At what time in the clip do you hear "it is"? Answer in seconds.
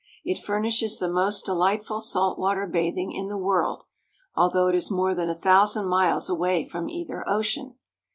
4.67-4.89